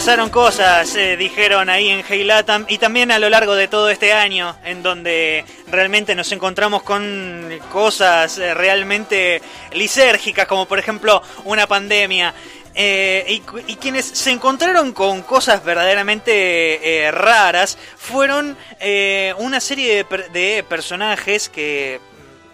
[0.00, 3.90] pasaron cosas, eh, dijeron ahí en Hey Latam, y también a lo largo de todo
[3.90, 9.42] este año, en donde realmente nos encontramos con cosas eh, realmente
[9.72, 12.32] lisérgicas, como por ejemplo una pandemia.
[12.74, 18.56] Eh, y, quienes se encontraron con cosas verdaderamente raras fueron
[19.36, 22.00] una serie de personajes que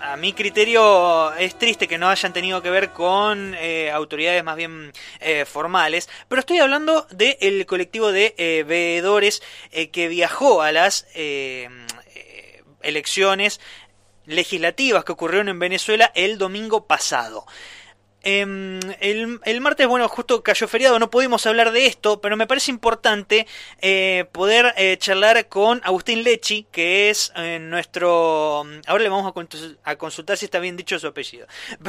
[0.06, 4.56] a mi criterio es triste que no hayan tenido que ver con eh, autoridades más
[4.56, 9.42] bien eh, formales, pero estoy hablando del colectivo de eh, veedores
[9.92, 11.06] que viajó a las
[12.83, 13.61] elecciones
[14.27, 17.45] legislativas que ocurrieron en Venezuela el domingo pasado.
[18.28, 22.72] Em, el, martes, bueno, justo cayó feriado, no pudimos hablar de esto, pero me parece
[22.72, 23.46] importante
[23.80, 28.66] eh, poder eh, charlar con Agustín Lechi, que es eh, nuestro...
[28.88, 29.32] Ahora le vamos
[29.84, 31.46] a, consultar si está bien dicho su apellido.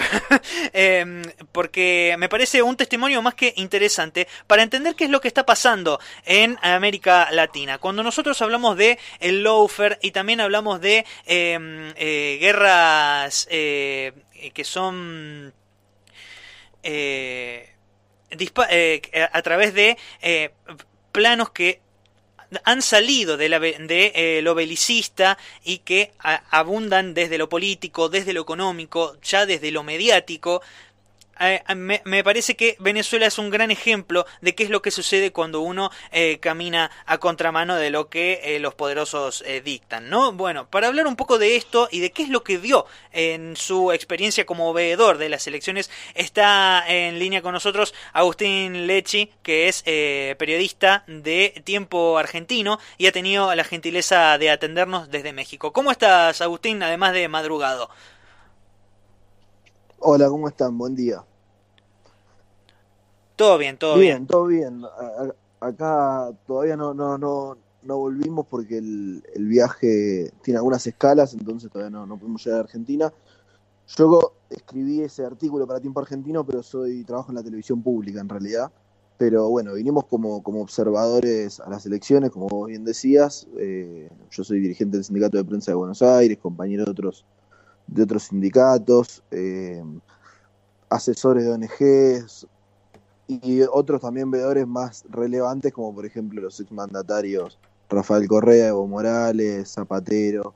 [0.74, 5.28] Em, porque me parece un testimonio más que interesante para entender qué es lo que
[5.28, 7.80] está pasando en América Latina.
[7.80, 15.54] Cuando nosotros hablamos de el loafer y también hablamos de em, guerras que son
[16.90, 17.70] eh,
[19.12, 20.52] eh, a través de eh,
[21.12, 21.82] planos que
[22.64, 26.14] han salido de, la, de lo belicista y que
[26.50, 30.62] abundan desde lo político, desde lo económico, ya desde lo mediático,
[31.40, 35.32] eh, me, parece que Venezuela es un gran ejemplo de qué es lo que sucede
[35.32, 40.32] cuando uno eh, camina a contramano de lo que eh, los poderosos dictan, ¿no?
[40.34, 43.56] Bueno, para hablar un poco de esto y de qué es lo que vio en
[43.56, 49.68] su experiencia como veedor de las elecciones, está en línea con nosotros Agustín Lechi, que
[49.68, 55.74] es periodista de Tiempo Argentino y ha tenido la gentileza de atendernos desde México.
[55.74, 57.90] ¿Cómo estás, Agustín, además de madrugado?
[60.00, 60.78] Hola, ¿cómo están?
[60.78, 61.24] Buen día.
[63.36, 64.18] Todo bien, todo bien.
[64.18, 64.84] Bien, todo bien.
[65.60, 71.90] acá todavía no, no, no, no volvimos porque el, viaje tiene algunas escalas, entonces todavía
[71.90, 73.12] no, no pudimos llegar a Argentina.
[73.88, 78.30] Yo escribí ese artículo para Tiempo Argentino, pero soy trabajo en la televisión pública en
[78.30, 78.72] realidad.
[79.18, 83.48] Pero bueno, vinimos como, como observadores a las elecciones, como bien decías.
[83.58, 87.26] Eh, yo soy dirigente del Sindicato de Prensa de Buenos Aires, compañero de otros
[87.88, 89.84] de otros sindicatos, eh,
[90.90, 92.48] asesores de ONGs
[93.28, 97.58] y otros también veedores más relevantes, como por ejemplo los exmandatarios
[97.90, 100.54] Rafael Correa, Evo Morales, Zapatero.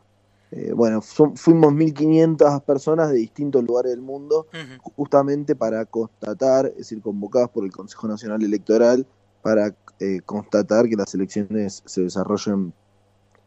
[0.52, 4.48] Eh, bueno, fuimos 1.500 personas de distintos lugares del mundo,
[4.96, 9.08] justamente para constatar, es decir, convocadas por el Consejo Nacional Electoral,
[9.42, 12.74] para eh, constatar que las elecciones se desarrollen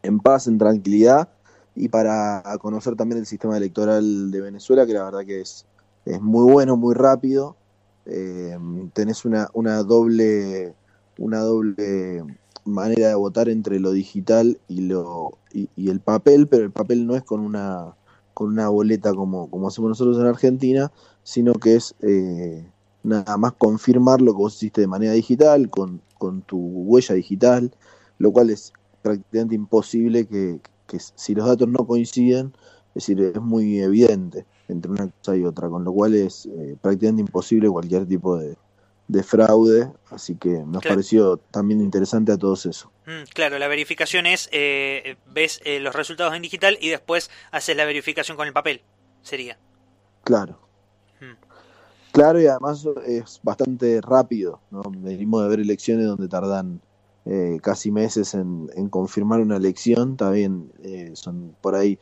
[0.01, 1.29] en paz, en tranquilidad
[1.75, 5.65] y para conocer también el sistema electoral de Venezuela, que la verdad que es,
[6.05, 7.55] es muy bueno, muy rápido.
[8.05, 8.57] Eh,
[8.93, 10.75] tenés una, una doble
[11.17, 12.23] una doble
[12.65, 17.15] manera de votar entre lo digital y lo y, el papel, pero el papel no
[17.15, 17.95] es con una
[18.33, 20.91] con una boleta como, como hacemos nosotros en Argentina,
[21.23, 22.67] sino que es eh,
[23.03, 27.71] nada más confirmar lo que vos hiciste de manera digital, con, con tu huella digital,
[28.17, 32.53] lo cual es prácticamente imposible que, que si los datos no coinciden,
[32.89, 36.75] es decir, es muy evidente entre una cosa y otra, con lo cual es eh,
[36.81, 38.55] prácticamente imposible cualquier tipo de,
[39.23, 42.91] fraude, así que nos pareció también interesante a todos eso.
[43.05, 47.75] Mm, claro, la verificación es, eh, ves eh, los resultados en digital y después haces
[47.75, 48.81] la verificación con el papel,
[49.21, 49.59] sería.
[50.23, 50.59] Claro.
[51.21, 51.35] Mm.
[52.11, 54.81] Claro, y además es bastante rápido, ¿no?
[54.87, 56.81] Venimos de ver elecciones donde tardan
[57.25, 61.97] eh, casi meses en, confirmar una elección, está bien, eh, son por ahí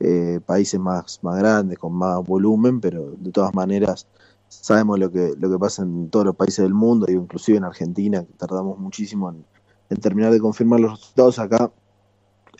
[0.00, 4.06] eh, países más, más grandes, con más volumen, pero de todas maneras
[4.48, 8.22] sabemos lo que, lo que pasa en todos los países del mundo, inclusive en Argentina,
[8.24, 9.30] que tardamos muchísimo
[9.88, 11.70] en, terminar de confirmar los resultados acá.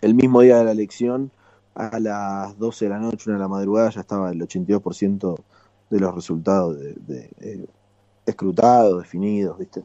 [0.01, 1.31] El mismo día de la elección,
[1.75, 5.35] a las 12 de la noche, una de la madrugada, ya estaba el 82%
[5.89, 7.69] de los resultados de,
[8.25, 9.83] escrutados, definidos, ¿viste?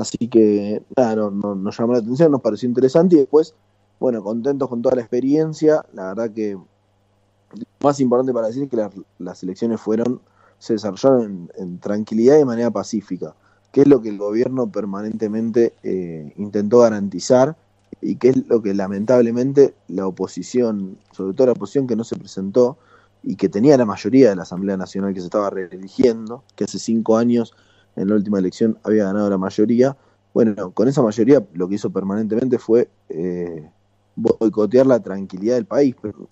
[0.00, 3.54] Así que nada, no, nos llamó la atención, nos pareció interesante y después,
[3.98, 5.84] bueno, contentos con toda la experiencia.
[5.92, 8.76] La verdad que lo más importante para decir es que
[9.18, 10.20] las, elecciones fueron,
[10.58, 13.34] se desarrollaron en, tranquilidad y de manera pacífica,
[13.72, 17.56] que es lo que el gobierno permanentemente eh, intentó garantizar
[18.00, 22.16] y que es lo que lamentablemente la oposición, sobre todo la oposición que no se
[22.16, 22.78] presentó
[23.22, 26.78] y que tenía la mayoría de la Asamblea Nacional que se estaba reeligiendo, que hace
[26.78, 27.54] cinco años
[27.96, 29.96] en la última elección había ganado la mayoría.
[30.32, 33.68] Bueno, con esa mayoría lo que hizo permanentemente fue eh,
[34.16, 36.28] boicotear la tranquilidad del país, pero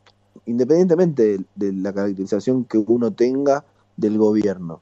[0.46, 3.64] independientemente de, la caracterización que uno tenga
[3.96, 4.80] del gobierno.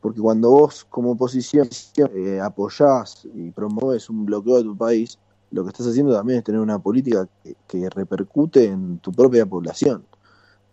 [0.00, 1.68] porque cuando vos como oposición
[2.14, 5.18] eh, apoyás y promueves un bloqueo de tu país,
[5.50, 7.28] lo que estás haciendo también es tener una política
[7.66, 10.04] que, repercute en tu propia población.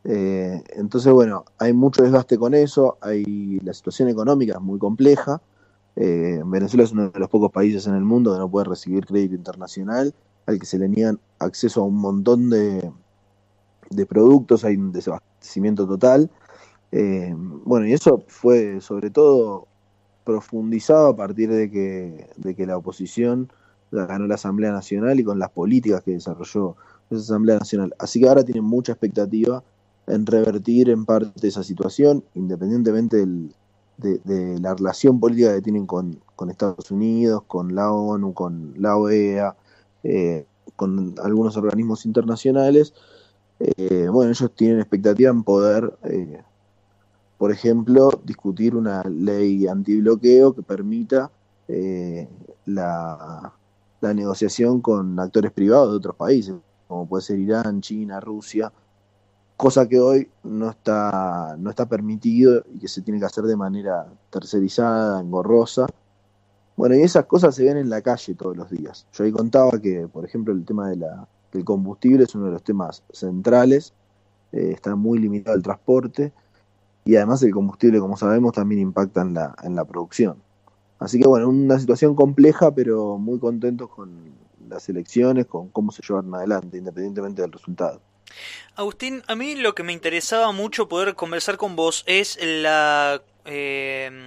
[0.05, 5.41] Eh, entonces, bueno, hay mucho desgaste con eso, hay la situación económica es muy compleja.
[5.95, 9.05] Eh, Venezuela es uno de los pocos países en el mundo que no puede recibir
[9.05, 10.13] crédito internacional,
[10.45, 12.91] al que se le niegan acceso a un montón de,
[13.89, 16.29] de productos, hay un desabastecimiento total.
[16.91, 19.67] Eh, bueno, y eso fue sobre todo
[20.25, 23.51] profundizado a partir de que, de que la oposición
[23.91, 26.75] ganó la Asamblea Nacional y con las políticas que desarrolló
[27.09, 27.93] esa Asamblea Nacional.
[27.99, 29.63] Así que ahora tienen mucha expectativa
[30.07, 33.25] en revertir en parte esa situación, independientemente
[33.97, 36.19] de, la relación política que tienen con,
[36.49, 39.55] Estados Unidos, con la ONU, con la OEA,
[40.03, 40.45] eh,
[40.75, 42.93] con algunos organismos internacionales.
[43.59, 45.97] Eh, bueno, ellos tienen expectativa en poder
[47.43, 51.29] por ejemplo, discutir una ley antibloqueo que permita
[51.67, 52.25] eh,
[52.65, 53.51] la,
[54.01, 56.55] negociación con actores privados de otros países,
[56.87, 58.71] como puede ser Irán, China, Rusia,
[59.63, 63.55] cosa que hoy no está, no está permitido y que se tiene que hacer de
[63.55, 65.85] manera tercerizada, engorrosa.
[66.75, 69.07] Bueno, y esas cosas se ven en la calle todos los días.
[69.13, 72.51] Yo ahí contaba que, por ejemplo, el tema de la, del combustible es uno de
[72.51, 73.93] los temas centrales,
[74.51, 76.33] eh, está muy limitado el transporte,
[77.05, 80.43] y además el combustible, como sabemos, también impacta en la, en la producción.
[80.99, 84.09] Así que bueno, una situación compleja, pero muy contentos con
[84.67, 88.01] las elecciones, con cómo se llevan adelante, independientemente del resultado.
[88.75, 94.25] Agustín, a mí lo que me interesaba mucho poder conversar con vos es la eh,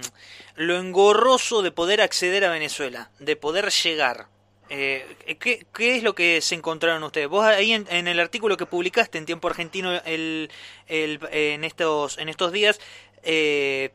[0.55, 4.27] lo engorroso de poder acceder a Venezuela, de poder llegar.
[4.69, 7.29] Eh, ¿qué, es lo que se encontraron ustedes?
[7.29, 10.49] Vos ahí en, el artículo que publicaste en Tiempo Argentino el,
[10.87, 12.79] en, estos, en estos días,
[13.23, 13.91] eh,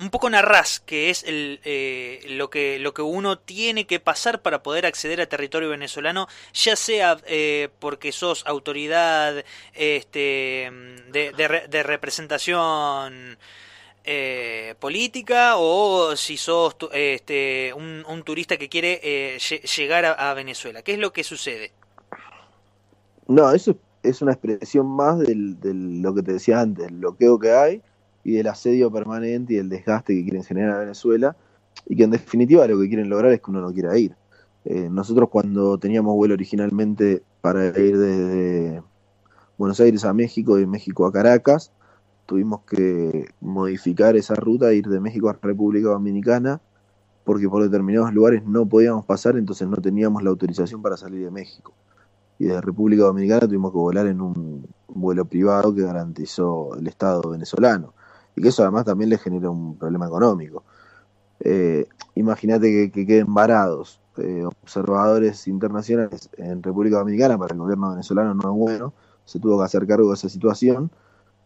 [0.00, 4.42] un poco narrás que es el, eh, lo, que, lo que uno tiene que pasar
[4.42, 10.70] para poder acceder a territorio venezolano, ya sea eh, porque sos autoridad este,
[11.10, 13.38] de, de, de representación
[14.04, 19.38] eh, política o si sos este, un, turista que quiere eh,
[19.76, 20.82] llegar a, Venezuela.
[20.82, 21.72] ¿Qué es lo que sucede?
[23.28, 27.52] No, eso es una expresión más de lo que te decía antes, el bloqueo que
[27.52, 27.82] hay
[28.24, 31.36] y del asedio permanente y el desgaste que quieren generar a Venezuela
[31.86, 34.14] y que en definitiva lo que quieren lograr es que uno no quiera ir.
[34.64, 38.82] Eh, nosotros cuando teníamos vuelo originalmente para ir desde
[39.56, 41.72] Buenos Aires a México y México a Caracas,
[42.26, 46.60] tuvimos que modificar esa ruta, ir de México a República Dominicana,
[47.24, 51.30] porque por determinados lugares no podíamos pasar, entonces no teníamos la autorización para salir de
[51.30, 51.72] México.
[52.38, 57.30] Y de República Dominicana tuvimos que volar en un vuelo privado que garantizó el Estado
[57.30, 57.94] venezolano.
[58.40, 60.64] Y que eso además también le genera un problema económico.
[61.40, 68.34] Eh, Imagínate que, queden varados eh, observadores internacionales en República Dominicana para el gobierno venezolano
[68.34, 68.92] no es bueno,
[69.24, 70.90] se tuvo que hacer cargo de esa situación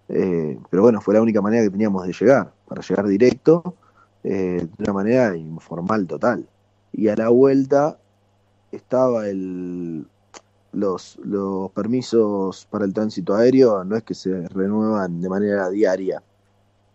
[0.08, 3.74] eh, pero bueno, fue la única manera que teníamos de llegar, para llegar directo,
[4.22, 6.46] eh, de una manera informal total.
[6.92, 7.98] Y a la vuelta
[8.72, 10.06] estaba el,
[10.72, 16.22] los, los permisos para el tránsito aéreo, no es que se renuevan de manera diaria,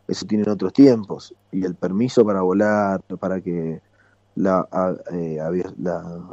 [0.10, 1.34] eso tienen otros tiempos.
[1.52, 3.82] Y el permiso para volar, para que
[4.36, 4.68] la,
[5.12, 5.38] eh,
[5.78, 6.26] la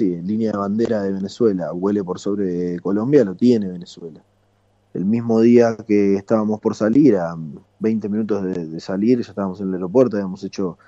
[0.00, 4.22] línea de bandera de Venezuela vuele por sobre Colombia, lo tiene Venezuela
[4.94, 7.36] el mismo día que estábamos por salir, a
[7.80, 10.78] 20 minutos de, salir, ya estábamos en el aeropuerto, habíamos hecho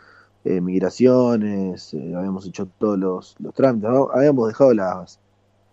[0.45, 5.19] eh, migraciones, eh, habíamos hecho todos los, los trámites, habíamos dejado las,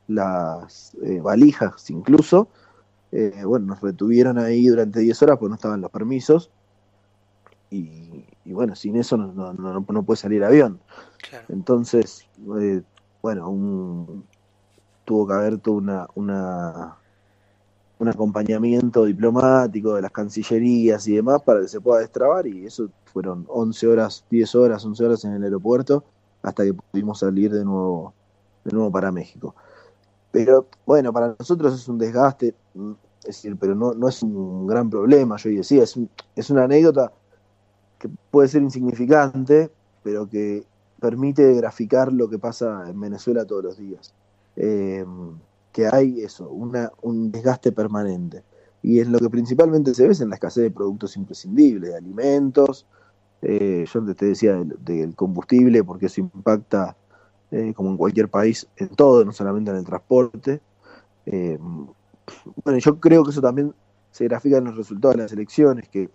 [0.08, 2.48] las eh, valijas incluso.
[3.46, 6.50] Bueno, nos retuvieron ahí durante 10 horas porque no estaban los permisos.
[7.70, 10.80] Y, bueno, sin eso no, no, no, puede salir avión.
[11.50, 12.28] Entonces,
[13.22, 14.24] bueno,
[15.06, 16.98] tuvo que haber toda una, una
[18.04, 22.90] un acompañamiento diplomático de las cancillerías y demás para que se pueda destrabar y eso
[23.06, 26.04] fueron 11 horas, 10 horas, 11 horas en el aeropuerto
[26.42, 28.14] hasta que pudimos salir de nuevo,
[28.66, 29.56] de nuevo para México.
[30.34, 34.68] Pero bueno, para nosotros es un desgaste, mm, es decir, pero no, no es un
[34.68, 35.98] gran problema, yo decía, es,
[36.36, 37.14] es una anécdota
[38.00, 39.72] que puede ser insignificante,
[40.02, 40.66] pero que
[41.00, 44.14] permite graficar lo que pasa en Venezuela todos los días.
[44.56, 45.06] Eh,
[45.72, 48.44] que hay eso, una, un desgaste permanente.
[48.82, 52.86] Y es lo que principalmente se ve en la escasez de productos imprescindibles, de alimentos.
[53.42, 56.96] Eh, yo antes te decía del, combustible, porque eso impacta,
[57.54, 60.60] eh, como en cualquier país, en todo, no solamente en el transporte.
[61.28, 61.60] Eh,
[62.64, 63.76] bueno, yo creo que eso también
[64.10, 66.10] se grafica en los resultados de las elecciones, que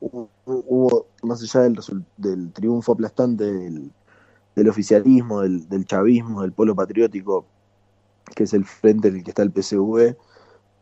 [0.00, 1.78] hubo, más allá del,
[2.16, 3.92] del triunfo aplastante del,
[4.56, 7.44] del oficialismo, del, del, chavismo, del polo patriótico,
[8.34, 10.16] que es el frente en el que está el PSV,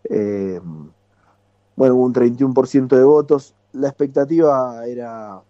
[0.08, 0.60] eh,
[1.74, 3.54] bueno, hubo un 31% de votos.
[3.72, 5.42] La expectativa era,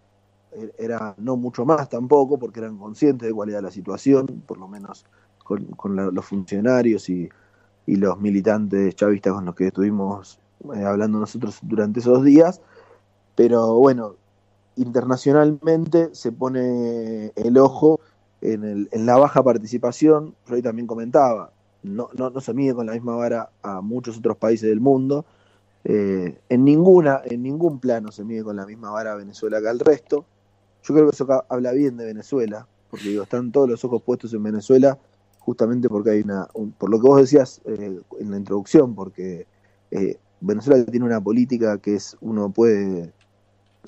[0.77, 4.67] era no mucho más tampoco, porque eran conscientes de cuál era la situación, por lo
[4.67, 5.05] menos
[5.43, 7.29] con, los funcionarios y,
[7.85, 10.39] los militantes chavistas con los que estuvimos
[10.75, 12.61] eh, hablando nosotros durante esos días.
[13.35, 14.15] Pero bueno,
[14.75, 18.01] internacionalmente se pone el ojo
[18.41, 20.35] en, el, en la baja participación.
[20.47, 21.51] Ahí también comentaba,
[21.83, 25.25] no, no, no, se mide con la misma vara a muchos otros países del mundo.
[25.83, 29.79] Eh, en, ninguna, en ningún plano se mide con la misma vara Venezuela que al
[29.79, 30.25] resto.
[30.83, 34.33] Yo creo que eso habla bien de Venezuela, porque digo, están todos los ojos puestos
[34.33, 34.97] en Venezuela
[35.47, 36.45] justamente porque hay una,
[36.77, 39.47] por lo que vos decías eh, en la introducción, porque
[39.91, 43.13] eh, Venezuela tiene una política que es, uno puede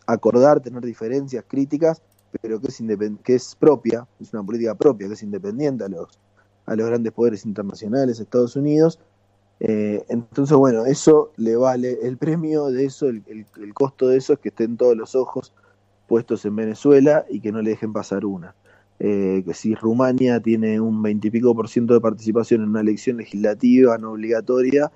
[0.05, 2.01] acordar, tener diferencias críticas,
[2.41, 2.81] pero que es,
[3.25, 6.17] que es propia, es una política propia, que es independiente a los,
[6.65, 8.97] a los grandes poderes internacionales, Estados Unidos.
[9.59, 14.31] Eh, entonces, bueno, eso le vale, el premio de eso, el, el costo de eso
[14.31, 15.53] es que estén todos los ojos
[16.09, 18.55] puestos en Venezuela y que no le dejen pasar una.
[18.99, 23.97] Eh, que si Rumania tiene un veintipico por ciento de participación en una elección legislativa
[23.97, 24.91] no obligatoria,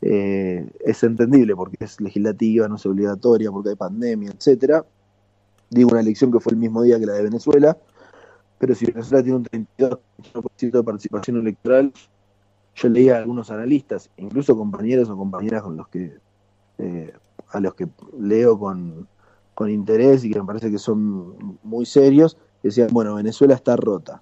[0.00, 4.86] eh, es entendible porque es legislativa, no es obligatoria, porque hay pandemia, etcétera.
[5.68, 7.76] Digo una elección que fue el mismo día que la de Venezuela,
[8.58, 11.92] pero si Venezuela tiene un 32% de participación electoral,
[12.76, 16.14] yo leía a algunos analistas, incluso compañeros o compañeras con los que
[16.78, 17.12] eh,
[17.50, 17.86] a los que
[18.18, 19.06] leo con,
[19.62, 24.20] con interés y que me parece que son muy serios, decían, bueno, Venezuela está rota.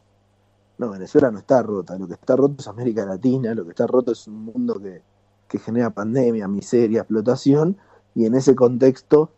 [0.77, 3.87] No, Venezuela no está rota, lo que está roto es América Latina, lo que está
[3.87, 7.79] roto es un mundo que, genera pandemia, miseria, explotación,
[8.15, 9.31] y en ese contexto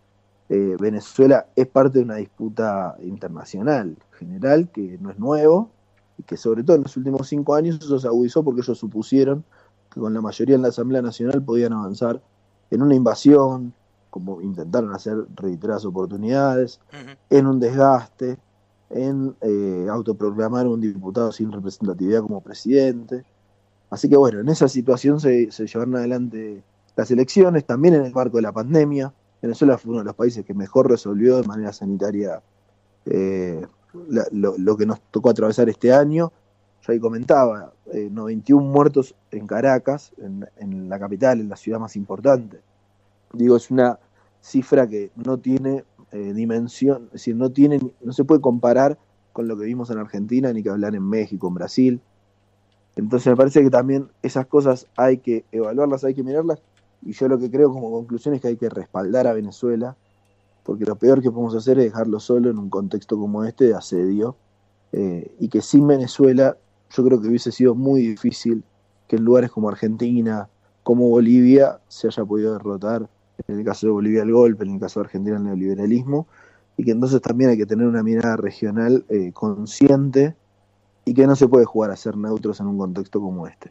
[0.49, 5.71] eh, Venezuela es parte de una disputa internacional general que no es nuevo
[6.19, 9.45] y que sobre todo en los últimos cinco años eso se agudizó porque ellos supusieron
[9.89, 12.21] que con la mayoría en la Asamblea Nacional podían avanzar
[12.71, 13.73] en una invasión,
[14.13, 16.81] como intentaron hacer reiteradas oportunidades,
[17.31, 18.37] en un desgaste,
[18.91, 23.25] en eh, autoproclamar un diputado sin representatividad como presidente.
[23.89, 26.63] Así que bueno, en esa situación se, se llevaron adelante
[26.95, 29.15] las elecciones, también en el marco de la pandemia.
[29.41, 32.43] Venezuela fue uno de los países que mejor resolvió de manera sanitaria
[33.07, 33.67] eh,
[34.21, 36.33] lo, que nos tocó atravesar este año.
[36.83, 41.81] Yo ahí comentaba, 91 eh, muertos en Caracas, en, en, la capital, en la ciudad
[41.81, 42.61] más importante.
[43.33, 43.99] Digo, es una
[44.41, 48.99] cifra que no tiene eh, dimensión, es decir, no, tienen, no se puede comparar
[49.33, 52.01] con lo que vimos en Argentina ni que hablar en México, en Brasil.
[52.97, 56.61] Entonces me parece que también esas cosas hay que evaluarlas, hay que mirarlas,
[57.01, 59.97] y yo lo que creo como conclusión es que hay que respaldar a Venezuela,
[60.63, 63.75] porque lo peor que podemos hacer es dejarlo solo en un contexto como este de
[63.75, 64.37] asedio,
[64.93, 66.57] eh, y que sin Venezuela
[66.91, 68.63] yo creo que hubiese sido muy difícil
[69.09, 70.49] que en lugares como Argentina,
[70.83, 73.09] como Bolivia, se haya podido derrotar
[73.49, 76.27] en el caso de Bolivia el golpe, en el caso de Argentina el neoliberalismo,
[76.77, 80.35] y que entonces también hay que tener una mirada regional eh, consciente
[81.05, 83.71] y que no se puede jugar a ser neutros en un contexto como este.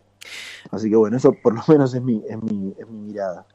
[0.70, 3.46] Así que bueno, eso por lo menos es mi, es mi, es mi mirada.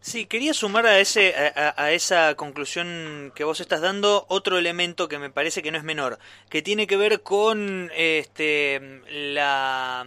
[0.00, 5.18] Sí, quería sumar a, ese, a, esa conclusión que vos estás dando otro elemento que
[5.18, 9.02] me parece que no es menor, que tiene que ver con este,
[9.34, 10.06] la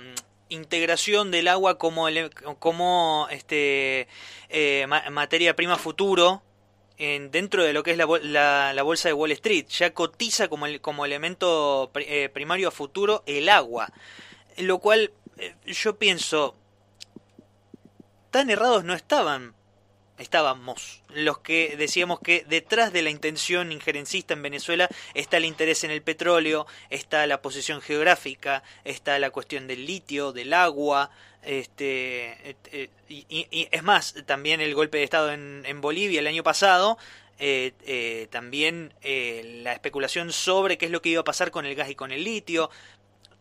[0.52, 2.08] integración del agua como,
[2.60, 4.08] como este,
[4.50, 6.44] eh, materia prima futuro
[6.98, 9.66] en, dentro de lo que es la, la, bolsa de Wall Street.
[9.70, 13.92] Ya cotiza como, el, como elemento eh, primario a futuro el agua.
[14.58, 16.56] Lo cual eh, yo pienso,
[18.30, 19.56] tan errados no estaban
[20.22, 21.02] estábamos.
[21.10, 25.92] Los que decíamos que detrás de la intención injerencista en Venezuela está el interés en
[25.92, 31.12] el petróleo, está la posición geográfica, está la cuestión del litio, del agua,
[31.44, 36.98] este, eh, y, es más, también el golpe de Estado en, Bolivia el año pasado,
[37.40, 41.76] eh, eh, también la especulación sobre qué es lo que iba a pasar con el
[41.76, 42.70] gas y con el litio,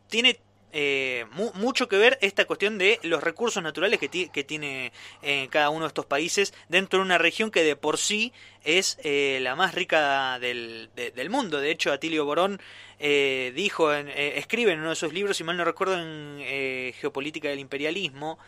[0.08, 0.40] tiene
[0.72, 4.08] eh, mucho que ver esta cuestión de los recursos naturales que,
[4.44, 8.32] tiene eh, cada uno de estos países dentro de una región que de por sí
[8.62, 10.90] es eh, la más rica del,
[11.30, 11.60] mundo.
[11.60, 12.60] De hecho, Atilio Borón
[12.98, 17.58] dijo, en, escribe en uno de sus libros, si mal no recuerdo, en Geopolítica del
[17.58, 18.38] Imperialismo,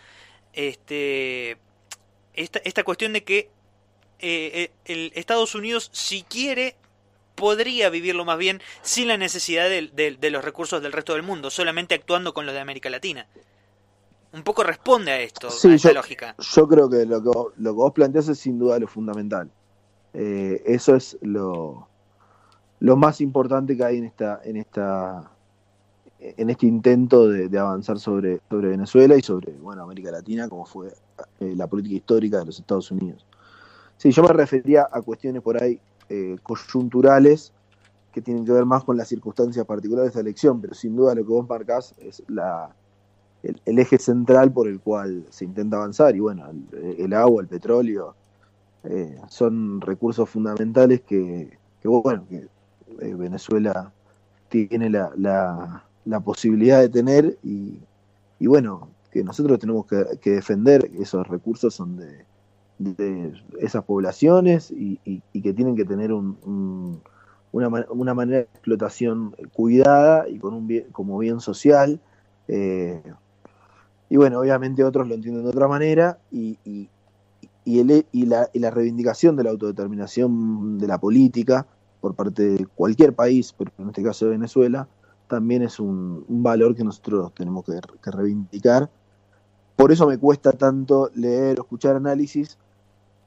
[0.52, 1.57] este,
[2.35, 3.50] esta, esta cuestión de que
[4.21, 6.76] el Estados Unidos, si quiere,
[7.35, 11.95] podría vivirlo más bien sin la necesidad de, los recursos del resto del mundo, solamente
[11.95, 13.27] actuando con los de América Latina.
[14.33, 16.35] Un poco responde a esto, a esta lógica.
[16.39, 19.51] Yo creo que lo, que lo que vos planteás es sin duda lo fundamental.
[20.15, 21.87] Eh, eso es lo,
[22.81, 25.31] lo más importante que hay en esta, en esta,
[26.19, 30.89] en este intento de, avanzar sobre, sobre Venezuela y sobre bueno América Latina, como fue
[31.41, 33.27] eh, la política histórica de los Estados Unidos.
[33.97, 35.79] Sí, yo me refería a cuestiones por ahí
[36.09, 37.53] eh, coyunturales
[38.13, 41.15] que tienen que ver más con las circunstancias particulares de la elección, pero sin duda
[41.15, 42.75] lo que vos marcás es la,
[43.43, 48.15] el, eje central por el cual se intenta avanzar, y bueno, el, agua, el petróleo,
[48.85, 52.49] eh, son recursos fundamentales que, bueno, que
[53.01, 53.93] eh, Venezuela
[54.49, 55.13] tiene la,
[56.05, 57.81] la, posibilidad de tener y,
[58.39, 62.25] y, bueno, que nosotros tenemos que, defender esos recursos son de,
[62.85, 67.01] de esas poblaciones y, y, que tienen que tener un,
[67.53, 72.01] una, una, manera de explotación cuidada y con un bien, como bien social.
[72.49, 73.03] Eh,
[74.09, 78.59] y bueno, obviamente otros lo entienden de otra manera y, y, el, y, la, y
[78.59, 81.67] la reivindicación de la autodeterminación de la política
[82.01, 84.89] por parte de cualquier país, pero en este caso de Venezuela,
[85.29, 88.91] también es un, valor que nosotros tenemos que, reivindicar.
[89.77, 92.59] Por eso me cuesta tanto leer o escuchar análisis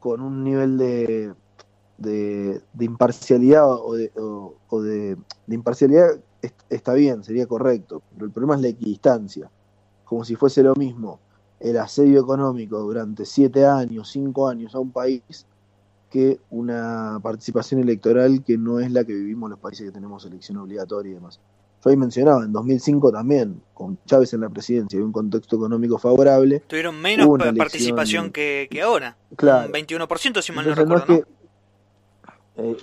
[0.06, 1.34] con un nivel de,
[1.98, 6.20] de, imparcialidad o, de, o, de, imparcialidad
[6.70, 9.50] está bien, sería correcto, pero el problema es la equidistancia
[10.04, 11.20] como si fuese lo mismo
[11.60, 15.24] el asedio económico durante siete años, cinco años a un país
[16.12, 20.58] que una participación electoral que no es la que vivimos los países que tenemos elección
[20.58, 21.40] obligatoria y demás.
[21.86, 26.62] Ahí mencionaba, en 2005 también, con Chávez en la presidencia y un contexto económico favorable.
[26.68, 27.28] Tuvieron menos
[27.58, 29.18] participación que, ahora.
[29.36, 29.68] Claro.
[29.68, 31.26] Un 21% si mal no recuerdo,
[32.58, 32.78] eh,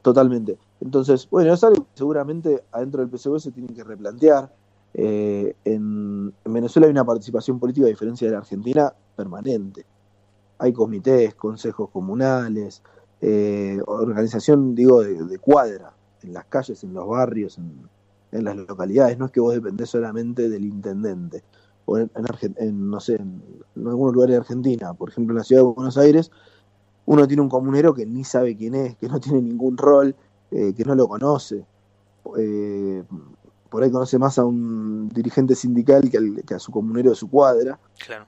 [0.00, 0.56] totalmente.
[0.80, 4.50] Entonces, bueno, es algo que seguramente adentro del PSV se tiene que replantear
[4.98, 9.84] eh, en, Venezuela hay una participación política, a diferencia de la Argentina, permanente.
[10.58, 12.82] Hay comités, consejos comunales,
[13.20, 15.92] eh, organización, digo, de, cuadra,
[16.22, 17.86] en las calles, en los barrios, en,
[18.32, 19.18] las localidades.
[19.18, 21.42] No es que vos dependés solamente del intendente.
[21.84, 22.10] O en,
[22.90, 23.42] no sé, en,
[23.76, 26.30] algunos lugares de Argentina, por ejemplo en la ciudad de Buenos Aires,
[27.06, 30.14] uno tiene un comunero que ni sabe quién es, que no tiene ningún rol,
[30.50, 31.64] eh, que no lo conoce.
[32.36, 33.04] Eh,
[33.70, 37.78] por ahí conoce más a un dirigente sindical que, a su comunero de su cuadra.
[38.04, 38.26] Claro.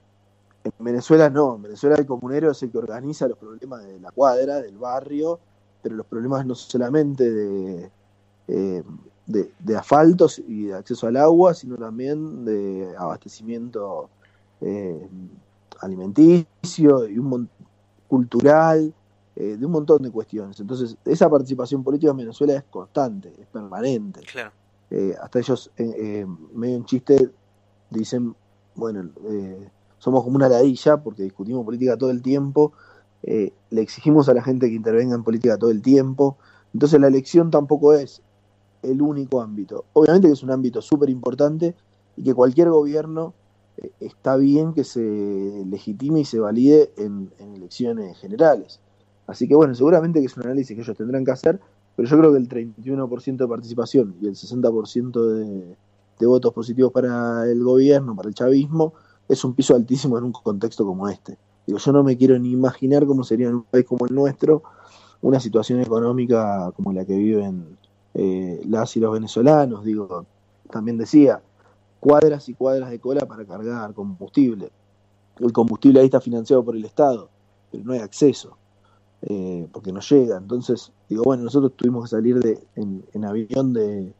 [0.63, 4.11] En Venezuela no, en Venezuela el comunero es el que organiza los problemas de la
[4.11, 5.39] cuadra, del barrio,
[5.81, 7.91] pero los problemas no solamente de,
[8.47, 8.83] eh,
[9.29, 14.09] de, asfaltos y de acceso al agua, sino también de abastecimiento
[14.59, 15.07] eh,
[15.81, 17.47] alimenticio y un
[18.07, 18.91] cultural,
[19.35, 20.59] eh, de un montón de cuestiones.
[20.59, 24.21] Entonces, esa participación política en Venezuela es constante, es permanente.
[24.21, 24.51] Claro.
[24.89, 27.29] Eh, hasta ellos, medio en chiste,
[27.91, 28.35] dicen,
[28.73, 29.09] bueno,
[29.99, 32.73] somos como una ladilla porque discutimos política todo el tiempo,
[33.21, 36.37] le exigimos a la gente que intervenga en política todo el tiempo,
[36.73, 38.23] entonces la elección tampoco es
[38.83, 39.85] el único ámbito.
[39.93, 41.75] Obviamente que es un ámbito súper importante
[42.15, 43.33] y que cualquier gobierno
[43.99, 48.79] está bien que se legitime y se valide en, en elecciones generales.
[49.27, 51.59] Así que bueno, seguramente que es un análisis que ellos tendrán que hacer,
[51.95, 55.75] pero yo creo que el 31% de participación y el 60% de,
[56.19, 58.93] de votos positivos para el gobierno, para el chavismo,
[59.27, 61.37] es un piso altísimo en un contexto como este.
[61.67, 64.63] Digo, yo no me quiero ni imaginar cómo sería en un país como el nuestro
[65.21, 67.77] una situación económica como la que viven
[68.13, 69.83] eh, las y los venezolanos.
[69.83, 70.25] Digo,
[70.69, 71.41] también decía,
[71.99, 74.71] cuadras y cuadras de cola para cargar combustible.
[75.39, 77.29] El combustible ahí está financiado por el Estado,
[77.71, 78.57] pero no hay acceso.
[79.21, 80.37] Eh, porque no llega.
[80.37, 84.13] Entonces, digo, bueno, nosotros tuvimos que salir de, en, avión de,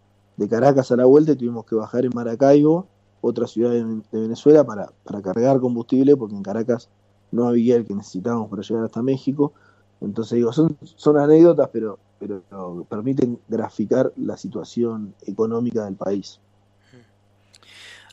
[0.50, 2.86] Caracas a la vuelta y tuvimos que bajar en Maracaibo,
[3.22, 6.90] otra ciudad de, Venezuela, para, para, cargar combustible, porque en Caracas
[7.32, 9.54] no había el que necesitábamos para llegar hasta México.
[10.02, 12.44] Entonces, digo, son, son anécdotas, pero, pero
[12.90, 16.40] permiten graficar la situación económica del país.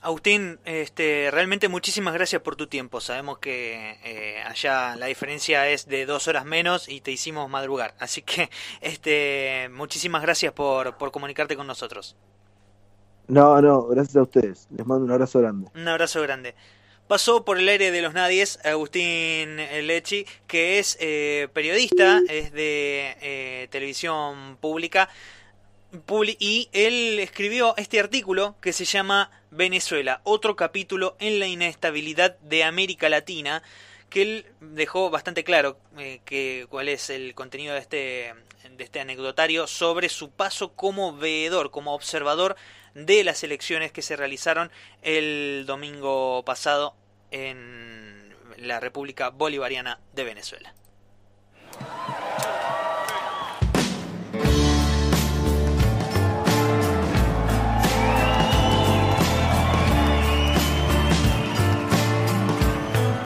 [0.06, 3.00] Agustín, este, realmente muchísimas gracias por tu tiempo.
[3.00, 7.94] Sabemos que eh, allá la diferencia es de dos horas menos y te hicimos madrugar.
[7.98, 8.48] Así que
[8.80, 12.14] este, muchísimas gracias por, por comunicarte con nosotros.
[13.26, 14.68] No, no, gracias a ustedes.
[14.70, 15.68] Les mando un abrazo grande.
[15.74, 16.54] Un abrazo grande.
[17.08, 23.16] Pasó por el aire de los nadies Agustín Lechi, que es eh, periodista, es de
[23.20, 25.08] eh, televisión pública
[26.38, 32.64] y él escribió este artículo que se llama Venezuela, otro capítulo en la inestabilidad de
[32.64, 33.62] América Latina,
[34.10, 38.34] que él dejó bastante claro eh, que, cuál es el contenido de este,
[38.70, 42.56] de este anecdotario sobre su paso como veedor, como observador
[42.96, 44.70] de las elecciones que se realizaron
[45.02, 46.94] el domingo pasado
[47.30, 50.72] en la República Bolivariana de Venezuela.